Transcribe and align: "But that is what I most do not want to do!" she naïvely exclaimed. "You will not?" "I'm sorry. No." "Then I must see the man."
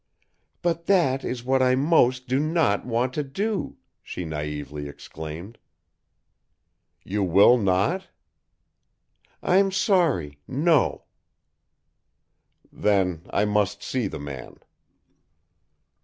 "But 0.63 0.87
that 0.87 1.23
is 1.23 1.43
what 1.43 1.61
I 1.61 1.75
most 1.75 2.27
do 2.27 2.39
not 2.39 2.87
want 2.87 3.13
to 3.13 3.23
do!" 3.23 3.77
she 4.01 4.25
naïvely 4.25 4.89
exclaimed. 4.89 5.59
"You 7.03 7.21
will 7.21 7.55
not?" 7.59 8.07
"I'm 9.43 9.71
sorry. 9.71 10.39
No." 10.47 11.03
"Then 12.73 13.27
I 13.29 13.45
must 13.45 13.83
see 13.83 14.07
the 14.07 14.17
man." 14.17 14.55